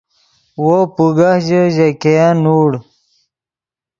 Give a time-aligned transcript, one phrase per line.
[0.63, 2.71] وو پوگہ ژے، ژے ګین نوڑ